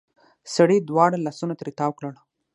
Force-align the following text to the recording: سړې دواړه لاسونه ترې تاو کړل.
سړې 0.55 0.77
دواړه 0.89 1.17
لاسونه 1.25 1.53
ترې 1.59 1.71
تاو 1.79 1.91
کړل. 1.97 2.15